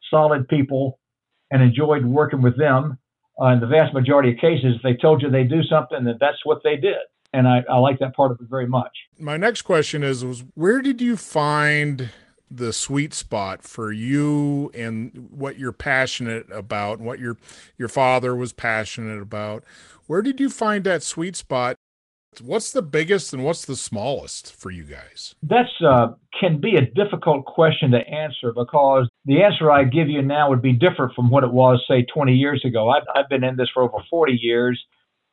solid 0.10 0.48
people 0.48 1.00
and 1.52 1.62
enjoyed 1.62 2.06
working 2.06 2.42
with 2.42 2.58
them. 2.58 2.98
Uh, 3.40 3.48
in 3.48 3.60
the 3.60 3.68
vast 3.68 3.94
majority 3.94 4.32
of 4.32 4.38
cases, 4.38 4.76
if 4.76 4.82
they 4.84 4.94
told 4.96 5.22
you 5.22 5.30
they 5.30 5.44
do 5.44 5.64
something, 5.64 6.04
that 6.04 6.18
that's 6.20 6.38
what 6.44 6.62
they 6.64 6.76
did. 6.76 6.98
And 7.34 7.48
I, 7.48 7.64
I 7.70 7.78
like 7.78 8.00
that 8.00 8.16
part 8.16 8.32
of 8.32 8.40
it 8.42 8.48
very 8.50 8.68
much. 8.68 8.92
My 9.18 9.38
next 9.38 9.62
question 9.62 10.04
is, 10.04 10.24
was 10.24 10.44
where 10.54 10.82
did 10.82 11.02
you 11.02 11.16
find 11.16 12.10
the 12.54 12.74
sweet 12.74 13.14
spot 13.14 13.64
for 13.64 13.92
you 13.92 14.70
and 14.74 15.30
what 15.32 15.58
you're 15.58 15.72
passionate 15.72 16.46
about 16.52 16.98
and 16.98 17.08
what 17.08 17.20
your 17.20 17.38
your 17.78 17.88
father 17.88 18.36
was 18.36 18.52
passionate 18.52 19.22
about 19.22 19.64
where 20.12 20.22
did 20.22 20.42
you 20.42 20.50
find 20.50 20.84
that 20.84 21.04
sweet 21.04 21.38
spot? 21.38 21.78
What's 22.42 22.74
the 22.74 22.82
biggest 22.82 23.32
and 23.32 23.46
what's 23.46 23.64
the 23.64 23.78
smallest 23.78 24.54
for 24.54 24.70
you 24.70 24.84
guys? 24.84 25.36
That's 25.42 25.70
uh, 25.82 26.08
can 26.38 26.60
be 26.60 26.76
a 26.76 26.82
difficult 26.82 27.46
question 27.46 27.92
to 27.92 28.00
answer 28.00 28.52
because 28.54 29.08
the 29.24 29.42
answer 29.42 29.72
I 29.72 29.86
give 29.86 30.10
you 30.10 30.22
now 30.22 30.50
would 30.50 30.62
be 30.62 30.74
different 30.74 31.14
from 31.14 31.30
what 31.30 31.46
it 31.46 31.52
was, 31.54 31.82
say, 31.88 32.04
20 32.14 32.34
years 32.34 32.62
ago. 32.66 32.90
I've, 32.90 33.04
I've 33.16 33.30
been 33.30 33.46
in 33.46 33.56
this 33.56 33.70
for 33.74 33.84
over 33.84 34.04
40 34.10 34.34
years. 34.34 34.78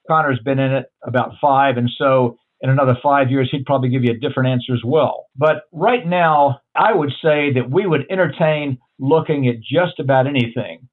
Connor's 0.08 0.38
been 0.44 0.60
in 0.60 0.72
it 0.72 0.86
about 1.02 1.32
five, 1.40 1.76
and 1.76 1.90
so 1.98 2.38
in 2.60 2.70
another 2.70 2.96
five 3.02 3.30
years, 3.30 3.48
he'd 3.50 3.66
probably 3.66 3.88
give 3.88 4.04
you 4.04 4.12
a 4.12 4.18
different 4.18 4.48
answer 4.48 4.74
as 4.74 4.82
well. 4.84 5.26
But 5.36 5.64
right 5.72 6.06
now, 6.06 6.60
I 6.74 6.92
would 6.92 7.12
say 7.22 7.52
that 7.52 7.70
we 7.70 7.86
would 7.86 8.06
entertain 8.10 8.78
looking 8.98 9.46
at 9.46 9.60
just 9.60 10.00
about 10.00 10.26
anything. 10.26 10.88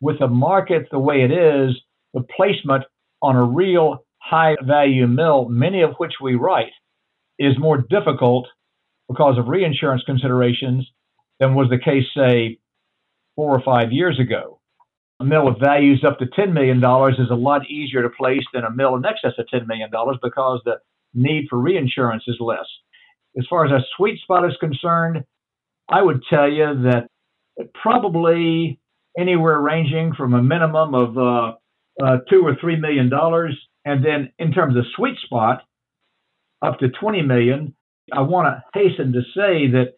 With 0.00 0.18
the 0.18 0.28
market 0.28 0.88
the 0.90 0.98
way 0.98 1.22
it 1.22 1.30
is, 1.30 1.76
the 2.14 2.24
placement 2.36 2.84
on 3.22 3.36
a 3.36 3.42
real 3.42 4.04
high 4.18 4.56
value 4.62 5.06
mill, 5.06 5.48
many 5.48 5.82
of 5.82 5.94
which 5.98 6.14
we 6.22 6.34
write, 6.34 6.72
is 7.38 7.58
more 7.58 7.78
difficult 7.78 8.46
because 9.08 9.38
of 9.38 9.48
reinsurance 9.48 10.02
considerations 10.04 10.88
than 11.40 11.54
was 11.54 11.68
the 11.68 11.78
case, 11.78 12.04
say, 12.16 12.58
four 13.36 13.54
or 13.54 13.62
five 13.62 13.92
years 13.92 14.18
ago. 14.18 14.60
A 15.20 15.24
mill 15.24 15.46
with 15.46 15.60
values 15.60 16.04
up 16.06 16.18
to 16.18 16.26
$10 16.26 16.52
million 16.52 16.78
is 16.78 17.30
a 17.30 17.34
lot 17.34 17.68
easier 17.68 18.02
to 18.02 18.08
place 18.08 18.42
than 18.52 18.64
a 18.64 18.70
mill 18.70 18.96
in 18.96 19.04
excess 19.04 19.32
of 19.38 19.46
$10 19.52 19.66
million 19.66 19.90
because 20.22 20.60
the 20.64 20.78
need 21.14 21.46
for 21.48 21.58
reinsurance 21.58 22.24
is 22.26 22.36
less. 22.40 22.66
As 23.38 23.46
far 23.48 23.66
as 23.66 23.72
a 23.72 23.84
sweet 23.96 24.20
spot 24.20 24.44
is 24.48 24.56
concerned, 24.60 25.24
I 25.88 26.02
would 26.02 26.22
tell 26.28 26.48
you 26.48 26.66
that 26.84 27.08
probably 27.82 28.80
anywhere 29.18 29.60
ranging 29.60 30.12
from 30.14 30.34
a 30.34 30.42
minimum 30.42 30.94
of 30.94 31.18
uh, 31.18 31.52
uh, 32.04 32.18
two 32.30 32.42
or 32.42 32.56
three 32.60 32.76
million 32.76 33.08
dollars, 33.08 33.56
and 33.84 34.04
then 34.04 34.32
in 34.38 34.52
terms 34.52 34.76
of 34.76 34.84
sweet 34.96 35.16
spot, 35.24 35.62
up 36.64 36.78
to 36.78 36.88
20 36.88 37.22
million. 37.22 37.74
I 38.12 38.22
want 38.22 38.48
to 38.48 38.78
hasten 38.78 39.12
to 39.12 39.22
say 39.34 39.70
that 39.72 39.94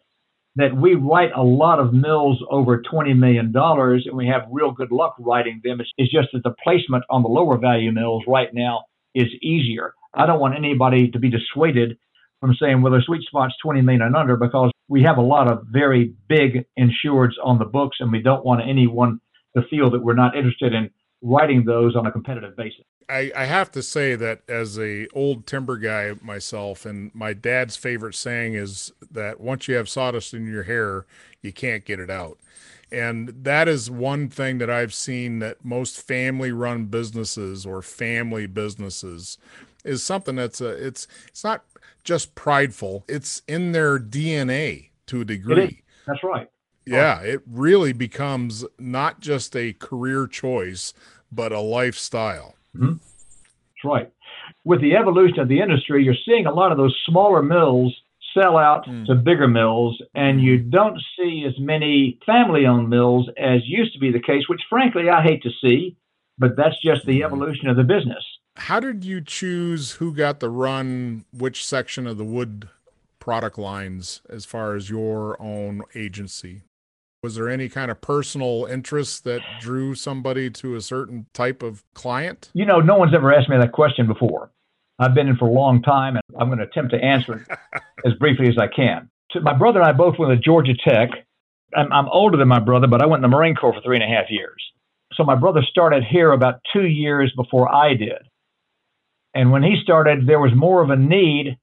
that 0.55 0.75
we 0.75 0.95
write 0.95 1.29
a 1.35 1.43
lot 1.43 1.79
of 1.79 1.93
mills 1.93 2.43
over 2.49 2.81
$20 2.81 3.15
million 3.15 3.53
and 3.55 4.17
we 4.17 4.27
have 4.27 4.41
real 4.51 4.71
good 4.71 4.91
luck 4.91 5.15
writing 5.19 5.61
them. 5.63 5.79
It's, 5.79 5.91
it's, 5.97 6.11
just 6.11 6.29
that 6.33 6.41
the 6.41 6.55
placement 6.63 7.03
on 7.11 7.21
the 7.21 7.29
lower 7.29 7.59
value 7.59 7.91
mills 7.91 8.23
right 8.27 8.49
now 8.51 8.85
is 9.13 9.27
easier. 9.43 9.93
I 10.17 10.25
don't 10.25 10.39
want 10.39 10.55
anybody 10.55 11.09
to 11.11 11.19
be 11.19 11.29
dissuaded 11.29 11.97
from 12.39 12.55
saying, 12.59 12.81
well, 12.81 12.91
their 12.91 13.01
sweet 13.01 13.23
spot's 13.23 13.55
20 13.63 13.81
million 13.81 14.01
and 14.01 14.15
under 14.15 14.35
because 14.35 14.71
we 14.87 15.03
have 15.03 15.17
a 15.17 15.21
lot 15.21 15.51
of 15.51 15.65
very 15.69 16.13
big 16.27 16.65
insureds 16.77 17.33
on 17.43 17.59
the 17.59 17.65
books 17.65 17.97
and 17.99 18.11
we 18.11 18.21
don't 18.21 18.45
want 18.45 18.61
anyone 18.67 19.19
to 19.55 19.63
feel 19.69 19.89
that 19.91 20.03
we're 20.03 20.13
not 20.13 20.35
interested 20.35 20.73
in 20.73 20.89
writing 21.21 21.65
those 21.65 21.95
on 21.95 22.05
a 22.05 22.11
competitive 22.11 22.55
basis. 22.55 22.83
I, 23.09 23.31
I 23.35 23.45
have 23.45 23.71
to 23.71 23.81
say 23.81 24.15
that 24.15 24.41
as 24.49 24.77
a 24.77 25.07
old 25.13 25.47
timber 25.47 25.77
guy 25.77 26.13
myself, 26.21 26.85
and 26.85 27.13
my 27.15 27.33
dad's 27.33 27.77
favorite 27.77 28.15
saying 28.15 28.55
is 28.55 28.91
that 29.09 29.39
once 29.39 29.67
you 29.67 29.75
have 29.75 29.87
sawdust 29.87 30.33
in 30.33 30.45
your 30.45 30.63
hair, 30.63 31.05
you 31.41 31.53
can't 31.53 31.85
get 31.85 31.99
it 31.99 32.09
out. 32.09 32.37
And 32.91 33.29
that 33.43 33.67
is 33.67 33.89
one 33.89 34.29
thing 34.29 34.57
that 34.59 34.69
I've 34.69 34.93
seen 34.93 35.39
that 35.39 35.63
most 35.63 36.01
family 36.01 36.51
run 36.51 36.85
businesses 36.85 37.65
or 37.65 37.81
family 37.81 38.45
businesses 38.45 39.37
is 39.87 40.03
something 40.03 40.35
that's 40.35 40.61
a, 40.61 40.69
it's 40.69 41.07
it's 41.27 41.43
not 41.43 41.63
just 42.03 42.35
prideful, 42.35 43.03
it's 43.07 43.41
in 43.47 43.71
their 43.71 43.99
DNA 43.99 44.89
to 45.07 45.21
a 45.21 45.25
degree. 45.25 45.83
That's 46.05 46.23
right. 46.23 46.49
Yeah, 46.85 47.19
it 47.21 47.41
really 47.45 47.91
becomes 47.91 48.63
not 48.79 49.19
just 49.19 49.55
a 49.55 49.73
career 49.73 50.25
choice, 50.25 50.93
but 51.31 51.51
a 51.51 51.59
lifestyle. 51.59 52.55
Mm-hmm. 52.75 52.93
That's 52.93 53.83
right. 53.83 54.11
With 54.63 54.81
the 54.81 54.95
evolution 54.95 55.39
of 55.39 55.49
the 55.49 55.59
industry, 55.59 56.03
you're 56.03 56.15
seeing 56.25 56.45
a 56.45 56.53
lot 56.53 56.71
of 56.71 56.77
those 56.77 56.97
smaller 57.05 57.41
mills 57.41 57.93
sell 58.33 58.57
out 58.57 58.85
mm. 58.85 59.05
to 59.05 59.15
bigger 59.15 59.47
mills, 59.47 60.01
and 60.15 60.41
you 60.41 60.57
don't 60.59 60.99
see 61.17 61.45
as 61.47 61.59
many 61.59 62.19
family 62.25 62.65
owned 62.65 62.89
mills 62.89 63.29
as 63.37 63.61
used 63.65 63.93
to 63.93 63.99
be 63.99 64.11
the 64.11 64.19
case, 64.19 64.47
which 64.47 64.61
frankly 64.69 65.09
I 65.09 65.23
hate 65.23 65.43
to 65.43 65.49
see, 65.61 65.97
but 66.37 66.55
that's 66.55 66.79
just 66.81 67.05
the 67.05 67.19
mm-hmm. 67.19 67.25
evolution 67.25 67.67
of 67.67 67.75
the 67.75 67.83
business. 67.83 68.23
How 68.57 68.79
did 68.79 69.05
you 69.05 69.21
choose 69.21 69.93
who 69.93 70.13
got 70.13 70.39
the 70.39 70.49
run, 70.49 71.25
which 71.31 71.63
section 71.63 72.07
of 72.07 72.17
the 72.17 72.25
wood 72.25 72.67
product 73.19 73.57
lines 73.57 74.21
as 74.29 74.45
far 74.45 74.75
as 74.75 74.89
your 74.89 75.41
own 75.41 75.83
agency? 75.95 76.63
Was 77.23 77.35
there 77.35 77.49
any 77.49 77.69
kind 77.69 77.91
of 77.91 78.01
personal 78.01 78.65
interest 78.65 79.23
that 79.23 79.41
drew 79.59 79.95
somebody 79.95 80.49
to 80.49 80.75
a 80.75 80.81
certain 80.81 81.27
type 81.33 81.61
of 81.61 81.83
client? 81.93 82.49
You 82.53 82.65
know, 82.65 82.79
no 82.79 82.97
one's 82.97 83.13
ever 83.13 83.33
asked 83.33 83.47
me 83.47 83.57
that 83.57 83.71
question 83.71 84.07
before. 84.07 84.51
I've 84.99 85.13
been 85.13 85.27
in 85.27 85.37
for 85.37 85.47
a 85.47 85.51
long 85.51 85.81
time, 85.83 86.15
and 86.15 86.23
I'm 86.39 86.47
going 86.47 86.59
to 86.59 86.65
attempt 86.65 86.91
to 86.91 86.97
answer 86.97 87.45
it 87.49 87.81
as 88.05 88.13
briefly 88.13 88.49
as 88.49 88.57
I 88.57 88.67
can. 88.67 89.09
So 89.31 89.39
my 89.39 89.53
brother 89.53 89.79
and 89.79 89.87
I 89.87 89.93
both 89.93 90.15
went 90.17 90.31
to 90.31 90.37
Georgia 90.37 90.73
Tech. 90.83 91.09
I'm, 91.75 91.91
I'm 91.93 92.09
older 92.09 92.37
than 92.37 92.47
my 92.47 92.59
brother, 92.59 92.87
but 92.87 93.01
I 93.01 93.05
went 93.05 93.23
in 93.23 93.29
the 93.29 93.35
Marine 93.35 93.55
Corps 93.55 93.73
for 93.73 93.81
three 93.81 93.97
and 93.97 94.03
a 94.03 94.15
half 94.15 94.29
years. 94.29 94.61
So 95.13 95.23
my 95.23 95.35
brother 95.35 95.61
started 95.69 96.03
here 96.03 96.31
about 96.31 96.59
two 96.73 96.85
years 96.85 97.31
before 97.35 97.73
I 97.73 97.93
did. 97.93 98.27
And 99.33 99.51
when 99.51 99.63
he 99.63 99.75
started, 99.81 100.25
there 100.25 100.39
was 100.39 100.51
more 100.55 100.81
of 100.81 100.89
a 100.89 100.95
need 100.95 101.57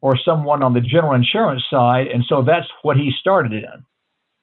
for 0.00 0.16
someone 0.24 0.62
on 0.62 0.74
the 0.74 0.80
general 0.80 1.14
insurance 1.14 1.62
side. 1.70 2.08
And 2.08 2.24
so 2.28 2.42
that's 2.42 2.66
what 2.82 2.96
he 2.96 3.12
started 3.20 3.52
in. 3.52 3.84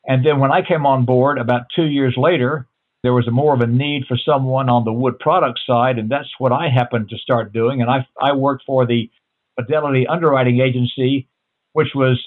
And 0.08 0.26
then 0.26 0.40
when 0.40 0.52
I 0.52 0.62
came 0.62 0.86
on 0.86 1.06
board 1.06 1.38
about 1.38 1.64
two 1.76 1.86
years 1.86 2.16
later, 2.18 2.66
there 3.04 3.14
was 3.14 3.28
a 3.28 3.32
more 3.32 3.54
of 3.54 3.62
a 3.62 3.68
need 3.68 4.06
for 4.08 4.18
someone 4.18 4.70
on 4.70 4.84
the 4.84 4.92
wood 4.92 5.20
product 5.20 5.60
side, 5.66 5.98
and 5.98 6.10
that's 6.10 6.30
what 6.38 6.52
I 6.52 6.70
happened 6.70 7.10
to 7.10 7.18
start 7.18 7.54
doing. 7.54 7.82
And 7.82 7.90
I, 7.90 8.06
I 8.20 8.34
worked 8.34 8.64
for 8.66 8.86
the 8.86 9.10
Fidelity 9.56 10.06
Underwriting 10.08 10.60
Agency, 10.60 11.28
which 11.74 11.90
was 11.96 12.20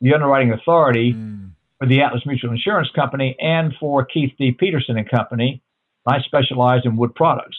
the 0.00 0.14
underwriting 0.14 0.52
authority 0.52 1.14
mm. 1.14 1.50
for 1.78 1.86
the 1.86 2.02
Atlas 2.02 2.26
Mutual 2.26 2.50
Insurance 2.50 2.88
Company 2.94 3.36
and 3.40 3.74
for 3.80 4.04
Keith 4.04 4.32
D. 4.38 4.52
Peterson 4.52 4.98
and 4.98 5.08
Company. 5.08 5.62
I 6.06 6.20
specialized 6.20 6.86
in 6.86 6.96
wood 6.96 7.14
products. 7.14 7.56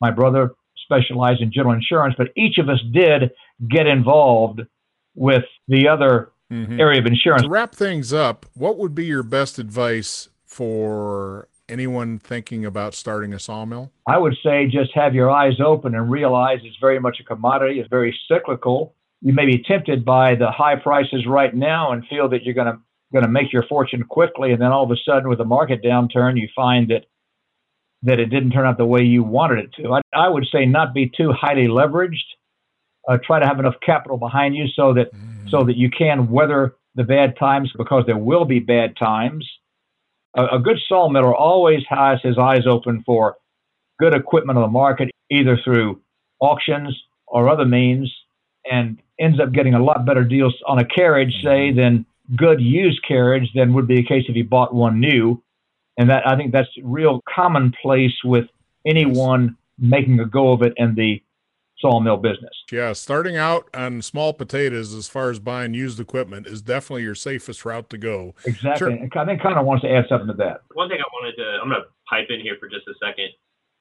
My 0.00 0.10
brother 0.10 0.52
specialized 0.86 1.42
in 1.42 1.52
general 1.52 1.74
insurance, 1.74 2.14
but 2.16 2.28
each 2.36 2.58
of 2.58 2.68
us 2.68 2.80
did 2.92 3.30
get 3.68 3.86
involved 3.86 4.60
with 5.14 5.44
the 5.68 5.88
other 5.88 6.30
mm-hmm. 6.50 6.80
area 6.80 7.00
of 7.00 7.06
insurance. 7.06 7.42
To 7.42 7.48
wrap 7.48 7.74
things 7.74 8.12
up, 8.12 8.46
what 8.54 8.78
would 8.78 8.94
be 8.94 9.06
your 9.06 9.22
best 9.22 9.58
advice 9.58 10.28
for 10.44 11.48
anyone 11.68 12.18
thinking 12.18 12.64
about 12.64 12.94
starting 12.94 13.32
a 13.34 13.38
sawmill? 13.38 13.90
I 14.06 14.18
would 14.18 14.36
say 14.42 14.66
just 14.66 14.92
have 14.94 15.14
your 15.14 15.30
eyes 15.30 15.60
open 15.60 15.94
and 15.94 16.10
realize 16.10 16.60
it's 16.62 16.76
very 16.80 17.00
much 17.00 17.18
a 17.20 17.24
commodity, 17.24 17.80
it's 17.80 17.90
very 17.90 18.16
cyclical. 18.28 18.94
You 19.22 19.32
may 19.32 19.46
be 19.46 19.62
tempted 19.62 20.04
by 20.04 20.34
the 20.34 20.50
high 20.50 20.76
prices 20.76 21.26
right 21.26 21.54
now 21.54 21.92
and 21.92 22.06
feel 22.06 22.28
that 22.28 22.44
you're 22.44 22.54
going 22.54 22.72
to 22.72 22.78
going 23.12 23.24
to 23.24 23.30
make 23.30 23.52
your 23.52 23.62
fortune 23.68 24.02
quickly 24.02 24.52
and 24.52 24.60
then 24.60 24.72
all 24.72 24.84
of 24.84 24.90
a 24.90 24.96
sudden 25.04 25.28
with 25.28 25.40
a 25.40 25.44
market 25.44 25.80
downturn 25.82 26.38
you 26.38 26.48
find 26.56 26.90
that 26.90 27.06
that 28.06 28.18
it 28.18 28.26
didn't 28.26 28.52
turn 28.52 28.66
out 28.66 28.78
the 28.78 28.86
way 28.86 29.02
you 29.02 29.22
wanted 29.22 29.58
it 29.58 29.70
to. 29.74 29.92
I, 29.92 30.00
I 30.14 30.28
would 30.28 30.46
say 30.50 30.64
not 30.64 30.94
be 30.94 31.10
too 31.14 31.32
highly 31.32 31.66
leveraged. 31.66 32.24
Uh, 33.08 33.18
try 33.24 33.38
to 33.38 33.46
have 33.46 33.60
enough 33.60 33.74
capital 33.84 34.16
behind 34.16 34.56
you 34.56 34.66
so 34.74 34.94
that 34.94 35.12
mm 35.14 35.32
so 35.48 35.62
that 35.62 35.76
you 35.76 35.88
can 35.88 36.28
weather 36.28 36.74
the 36.96 37.04
bad 37.04 37.38
times 37.38 37.72
because 37.78 38.04
there 38.04 38.18
will 38.18 38.44
be 38.44 38.58
bad 38.58 38.96
times. 38.96 39.48
A, 40.36 40.56
a 40.56 40.58
good 40.58 40.78
sawmiller 40.90 41.32
always 41.32 41.82
has 41.88 42.18
his 42.22 42.36
eyes 42.36 42.66
open 42.66 43.04
for 43.06 43.36
good 44.00 44.14
equipment 44.14 44.58
on 44.58 44.62
the 44.62 44.68
market, 44.68 45.10
either 45.30 45.58
through 45.62 46.00
auctions 46.40 47.00
or 47.28 47.48
other 47.48 47.64
means, 47.64 48.12
and 48.70 49.00
ends 49.20 49.40
up 49.40 49.52
getting 49.52 49.74
a 49.74 49.82
lot 49.82 50.04
better 50.04 50.24
deals 50.24 50.54
on 50.66 50.78
a 50.78 50.84
carriage, 50.84 51.32
say, 51.42 51.72
than 51.72 52.04
good 52.36 52.60
used 52.60 53.00
carriage 53.06 53.48
than 53.54 53.72
would 53.72 53.86
be 53.86 53.96
the 53.96 54.02
case 54.02 54.24
if 54.28 54.34
he 54.34 54.42
bought 54.42 54.74
one 54.74 55.00
new. 55.00 55.40
And 55.98 56.10
that 56.10 56.26
I 56.26 56.36
think 56.36 56.52
that's 56.52 56.68
real 56.82 57.22
commonplace 57.34 58.12
with 58.24 58.46
anyone 58.86 59.56
making 59.78 60.20
a 60.20 60.26
go 60.26 60.52
of 60.52 60.62
it 60.62 60.72
in 60.76 60.94
the 60.94 61.22
sawmill 61.78 62.16
business. 62.16 62.52
Yeah, 62.72 62.92
starting 62.94 63.36
out 63.36 63.68
on 63.74 64.00
small 64.02 64.32
potatoes 64.32 64.94
as 64.94 65.08
far 65.08 65.30
as 65.30 65.38
buying 65.38 65.74
used 65.74 66.00
equipment 66.00 66.46
is 66.46 66.62
definitely 66.62 67.02
your 67.02 67.14
safest 67.14 67.64
route 67.64 67.90
to 67.90 67.98
go. 67.98 68.34
Exactly. 68.44 68.98
Sure. 69.12 69.22
I 69.22 69.24
think 69.26 69.42
Connor 69.42 69.62
wants 69.62 69.82
to 69.84 69.90
add 69.90 70.06
something 70.08 70.28
to 70.28 70.34
that. 70.34 70.62
One 70.72 70.88
thing 70.88 70.98
I 71.00 71.08
wanted 71.12 71.36
to, 71.36 71.58
I'm 71.62 71.68
going 71.68 71.82
to 71.82 71.88
pipe 72.08 72.28
in 72.30 72.40
here 72.40 72.56
for 72.58 72.68
just 72.68 72.88
a 72.88 72.94
second. 73.04 73.28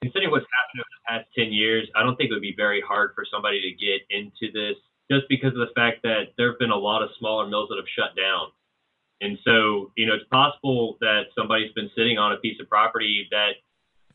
Considering 0.02 0.30
what's 0.30 0.46
happened 0.46 0.84
over 0.84 0.92
the 0.92 1.04
past 1.08 1.28
10 1.40 1.54
years, 1.54 1.88
I 1.96 2.04
don't 2.04 2.16
think 2.16 2.30
it 2.30 2.34
would 2.34 2.42
be 2.42 2.54
very 2.56 2.84
hard 2.86 3.12
for 3.16 3.26
somebody 3.32 3.62
to 3.62 3.72
get 3.72 4.04
into 4.12 4.52
this 4.52 4.76
just 5.10 5.24
because 5.30 5.54
of 5.54 5.64
the 5.64 5.74
fact 5.76 6.04
that 6.04 6.36
there 6.38 6.52
have 6.52 6.60
been 6.60 6.72
a 6.72 6.78
lot 6.78 7.02
of 7.02 7.10
smaller 7.18 7.48
mills 7.48 7.70
that 7.70 7.78
have 7.78 7.90
shut 7.96 8.16
down. 8.16 8.52
And 9.22 9.38
so, 9.44 9.92
you 9.96 10.06
know, 10.06 10.14
it's 10.14 10.28
possible 10.32 10.98
that 11.02 11.24
somebody's 11.38 11.72
been 11.74 11.90
sitting 11.96 12.18
on 12.18 12.34
a 12.34 12.38
piece 12.38 12.60
of 12.60 12.70
property 12.70 13.28
that 13.32 13.52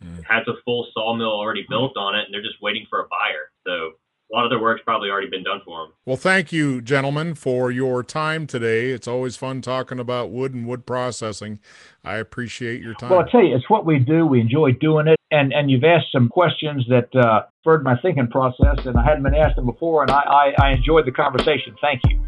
mm. 0.05 0.23
has 0.25 0.47
a 0.47 0.55
full 0.65 0.87
sawmill 0.95 1.33
already 1.33 1.65
built 1.69 1.97
on 1.97 2.15
it, 2.15 2.25
and 2.25 2.35
they're 2.35 2.43
just 2.43 2.61
waiting 2.61 2.87
for 2.91 3.01
a 3.01 3.05
buyer. 3.05 3.51
So 3.67 3.97
a 4.33 4.37
lot 4.37 4.45
of 4.45 4.51
their 4.51 4.61
work's 4.61 4.83
probably 4.85 5.11
already 5.11 5.29
been 5.29 5.43
done 5.43 5.61
for 5.65 5.83
them. 5.83 5.93
Well, 6.07 6.17
thank 6.17 6.53
you, 6.53 6.81
gentlemen, 6.81 7.35
for 7.35 7.71
your 7.71 8.03
time 8.03 8.47
today. 8.47 8.91
It's 8.91 9.09
always 9.09 9.37
fun 9.37 9.61
talking 9.61 9.99
about 9.99 10.31
wood 10.31 10.55
and 10.55 10.67
wood 10.67 10.87
processing. 10.87 11.59
I 12.05 12.17
appreciate 12.17 12.81
your 12.81 12.95
time. 12.95 13.11
Well, 13.11 13.21
I 13.21 13.31
tell 13.31 13.43
you, 13.43 13.57
it's 13.57 13.69
what 13.69 13.85
we 13.85 13.99
do. 13.99 14.27
We 14.27 14.41
enjoy 14.41 14.73
doing 14.73 15.09
it, 15.09 15.19
and 15.31 15.53
and 15.53 15.71
you've 15.71 15.85
asked 15.85 16.13
some 16.13 16.29
questions 16.29 16.87
that 16.89 17.15
uh, 17.15 17.43
spurred 17.61 17.83
my 17.83 17.97
thinking 18.01 18.29
process, 18.29 18.79
and 18.85 18.97
I 18.97 19.05
hadn't 19.05 19.25
been 19.25 19.35
asked 19.35 19.57
them 19.57 19.67
before, 19.67 20.03
and 20.03 20.11
I, 20.11 20.21
I, 20.21 20.67
I 20.67 20.71
enjoyed 20.73 21.07
the 21.07 21.13
conversation. 21.13 21.75
Thank 21.81 22.03
you. 22.09 22.21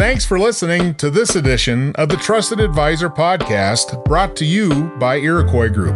Thanks 0.00 0.24
for 0.24 0.38
listening 0.38 0.94
to 0.94 1.10
this 1.10 1.36
edition 1.36 1.92
of 1.96 2.08
the 2.08 2.16
Trusted 2.16 2.58
Advisor 2.58 3.10
podcast, 3.10 4.02
brought 4.06 4.34
to 4.36 4.46
you 4.46 4.84
by 4.98 5.16
Iroquois 5.16 5.68
Group. 5.68 5.94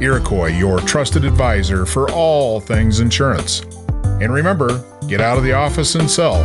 Iroquois, 0.00 0.48
your 0.48 0.80
trusted 0.80 1.24
advisor 1.24 1.86
for 1.86 2.10
all 2.10 2.58
things 2.58 2.98
insurance. 2.98 3.60
And 4.20 4.34
remember, 4.34 4.84
get 5.06 5.20
out 5.20 5.38
of 5.38 5.44
the 5.44 5.52
office 5.52 5.94
and 5.94 6.10
sell. 6.10 6.42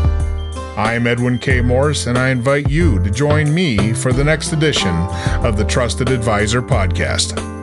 I'm 0.77 1.07
Edwin 1.07 1.39
K. 1.39 1.59
Morris, 1.59 2.05
and 2.05 2.19
I 2.19 2.29
invite 2.29 2.69
you 2.69 3.03
to 3.03 3.09
join 3.09 3.51
me 3.51 3.93
for 3.93 4.13
the 4.13 4.23
next 4.23 4.53
edition 4.53 4.95
of 5.43 5.57
the 5.57 5.65
Trusted 5.65 6.09
Advisor 6.09 6.61
Podcast. 6.61 7.60